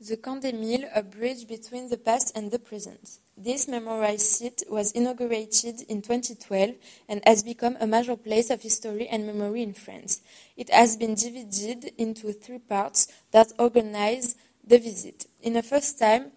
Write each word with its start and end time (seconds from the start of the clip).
The 0.00 0.16
Camp 0.16 0.42
des 0.42 0.52
Milles, 0.52 0.88
a 0.92 1.04
bridge 1.04 1.46
between 1.46 1.88
the 1.88 1.96
past 1.96 2.36
and 2.36 2.50
the 2.50 2.58
present. 2.58 3.20
This 3.36 3.68
memorial 3.68 4.18
site 4.18 4.64
was 4.68 4.90
inaugurated 4.90 5.82
in 5.82 6.02
2012 6.02 6.74
and 7.08 7.22
has 7.24 7.44
become 7.44 7.76
a 7.78 7.86
major 7.86 8.16
place 8.16 8.50
of 8.50 8.60
history 8.60 9.06
and 9.06 9.24
memory 9.24 9.62
in 9.62 9.72
France. 9.72 10.20
It 10.56 10.68
has 10.70 10.96
been 10.96 11.14
divided 11.14 11.92
into 11.96 12.32
three 12.32 12.58
parts 12.58 13.06
that 13.30 13.52
organize 13.56 14.34
the 14.66 14.78
visit. 14.78 15.26
In 15.42 15.52
the 15.52 15.62
first 15.62 15.96
time, 15.96 16.32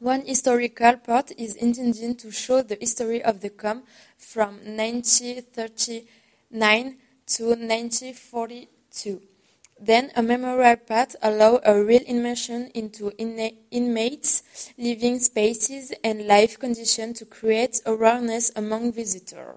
one 0.00 0.26
historical 0.26 0.96
part 0.96 1.30
is 1.38 1.54
intended 1.54 2.18
to 2.18 2.32
show 2.32 2.60
the 2.60 2.76
history 2.80 3.22
of 3.22 3.40
the 3.40 3.50
camp 3.50 3.86
from 4.18 4.56
1939 4.64 6.96
to 7.26 7.44
1942. 7.44 9.22
Then 9.82 10.12
a 10.14 10.22
memorial 10.22 10.76
part 10.76 11.16
allows 11.22 11.60
a 11.64 11.82
real 11.82 12.02
immersion 12.06 12.70
into 12.74 13.12
inmates' 13.16 14.42
living 14.76 15.18
spaces 15.20 15.94
and 16.04 16.26
life 16.26 16.58
conditions 16.58 17.18
to 17.18 17.24
create 17.24 17.80
awareness 17.86 18.52
among 18.54 18.92
visitors. 18.92 19.56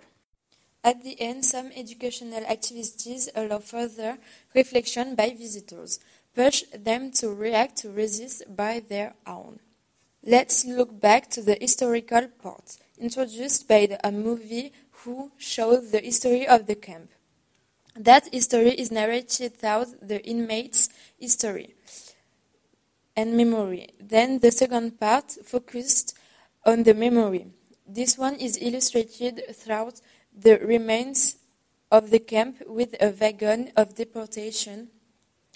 At 0.82 1.04
the 1.04 1.20
end, 1.20 1.44
some 1.44 1.72
educational 1.76 2.46
activities 2.46 3.30
allow 3.36 3.60
further 3.60 4.18
reflection 4.56 5.16
by 5.16 5.32
visitors, 5.32 6.00
push 6.34 6.64
them 6.74 7.12
to 7.12 7.34
react 7.34 7.78
to 7.80 7.90
resist 7.90 8.44
by 8.56 8.80
their 8.80 9.16
own. 9.28 9.60
Let's 10.26 10.64
look 10.64 11.02
back 11.02 11.30
to 11.32 11.42
the 11.42 11.58
historical 11.60 12.30
part, 12.42 12.78
introduced 12.98 13.68
by 13.68 13.98
a 14.02 14.12
movie 14.12 14.72
who 14.92 15.34
shows 15.38 15.92
the 15.92 16.00
history 16.00 16.48
of 16.48 16.66
the 16.66 16.76
camp. 16.76 17.12
That 17.96 18.28
history 18.34 18.72
is 18.72 18.92
narrated 18.92 19.58
through 19.58 19.86
the 20.02 20.26
inmates' 20.26 20.90
history 21.20 21.76
and 23.16 23.38
memory. 23.38 23.90
Then 24.00 24.40
the 24.40 24.52
second 24.52 25.00
part 25.00 25.32
focused 25.46 26.18
on 26.66 26.84
the 26.84 26.94
memory. 26.94 27.48
This 27.88 28.18
one 28.18 28.36
is 28.36 28.58
illustrated 28.62 29.44
throughout 29.54 30.02
the 30.36 30.58
remains 30.58 31.38
of 31.92 32.10
the 32.10 32.20
camp 32.20 32.58
with 32.66 32.96
a 33.00 33.10
wagon 33.10 33.72
of 33.76 33.96
deportation, 33.96 34.90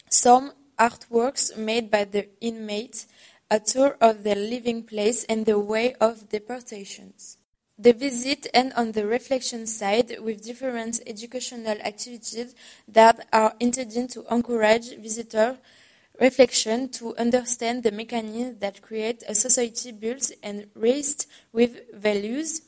some 0.09 0.51
artworks 0.77 1.57
made 1.57 1.89
by 1.89 2.03
the 2.03 2.27
inmates, 2.41 3.07
a 3.49 3.59
tour 3.59 3.97
of 3.99 4.23
their 4.23 4.35
living 4.35 4.83
place, 4.83 5.23
and 5.23 5.45
the 5.45 5.57
way 5.57 5.95
of 5.95 6.29
deportations. 6.29 7.37
The 7.79 7.93
visit 7.93 8.47
ends 8.53 8.73
on 8.75 8.93
the 8.93 9.05
reflection 9.05 9.67
side 9.67 10.17
with 10.19 10.43
different 10.43 10.99
educational 11.05 11.77
activities 11.81 12.55
that 12.87 13.27
are 13.31 13.53
intended 13.59 14.09
to 14.11 14.25
encourage 14.31 14.95
visitor 14.97 15.59
reflection 16.19 16.89
to 16.89 17.15
understand 17.17 17.83
the 17.83 17.91
mechanisms 17.91 18.59
that 18.59 18.81
create 18.81 19.23
a 19.27 19.35
society 19.35 19.91
built 19.91 20.31
and 20.41 20.65
raised 20.73 21.27
with 21.53 21.93
values, 21.93 22.61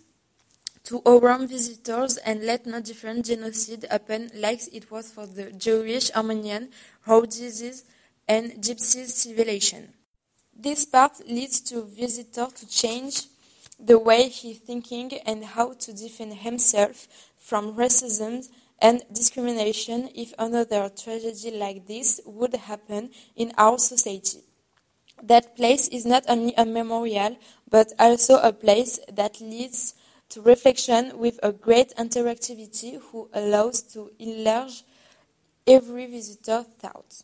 to 0.83 1.01
alarm 1.05 1.47
visitors 1.47 2.17
and 2.17 2.43
let 2.45 2.65
no 2.65 2.79
different 2.79 3.25
genocide 3.25 3.85
happen 3.89 4.29
like 4.35 4.61
it 4.73 4.89
was 4.89 5.11
for 5.11 5.27
the 5.27 5.51
Jewish, 5.51 6.09
Armenian, 6.15 6.69
Rhodesians, 7.05 7.83
and 8.27 8.53
Gypsy 8.53 9.05
civilization. 9.05 9.93
This 10.55 10.85
part 10.85 11.27
leads 11.27 11.61
to 11.61 11.83
visitors 11.83 12.53
to 12.53 12.67
change 12.67 13.23
the 13.79 13.97
way 13.97 14.27
he 14.27 14.53
thinking 14.53 15.11
and 15.25 15.43
how 15.43 15.73
to 15.73 15.93
defend 15.93 16.33
himself 16.33 17.07
from 17.37 17.75
racism 17.75 18.47
and 18.81 19.03
discrimination 19.11 20.09
if 20.15 20.33
another 20.37 20.89
tragedy 20.89 21.51
like 21.51 21.87
this 21.87 22.21
would 22.25 22.55
happen 22.55 23.09
in 23.35 23.51
our 23.57 23.77
society. 23.77 24.39
That 25.21 25.55
place 25.55 25.87
is 25.89 26.05
not 26.05 26.23
only 26.29 26.53
a 26.57 26.65
memorial, 26.65 27.37
but 27.69 27.91
also 27.99 28.39
a 28.41 28.53
place 28.53 28.99
that 29.11 29.41
leads 29.41 29.95
to 30.29 30.41
reflection 30.41 31.17
with 31.17 31.39
a 31.43 31.51
great 31.51 31.93
interactivity 31.97 33.01
who 33.01 33.29
allows 33.33 33.81
to 33.93 34.11
enlarge 34.19 34.83
every 35.67 36.05
visitor 36.05 36.65
thought. 36.79 37.23